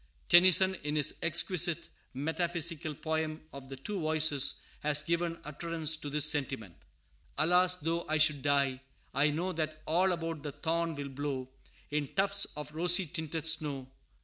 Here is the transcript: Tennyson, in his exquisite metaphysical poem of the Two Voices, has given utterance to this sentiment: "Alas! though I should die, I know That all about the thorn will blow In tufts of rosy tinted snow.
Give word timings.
Tennyson, 0.29 0.73
in 0.81 0.95
his 0.95 1.13
exquisite 1.21 1.87
metaphysical 2.15 2.95
poem 2.95 3.39
of 3.53 3.69
the 3.69 3.75
Two 3.75 3.99
Voices, 3.99 4.55
has 4.79 5.03
given 5.03 5.39
utterance 5.43 5.95
to 5.95 6.09
this 6.09 6.25
sentiment: 6.25 6.75
"Alas! 7.37 7.75
though 7.75 8.07
I 8.09 8.17
should 8.17 8.41
die, 8.41 8.81
I 9.13 9.29
know 9.29 9.51
That 9.51 9.83
all 9.85 10.11
about 10.11 10.41
the 10.41 10.53
thorn 10.53 10.95
will 10.95 11.09
blow 11.09 11.49
In 11.91 12.07
tufts 12.15 12.45
of 12.57 12.73
rosy 12.73 13.05
tinted 13.05 13.45
snow. 13.45 13.91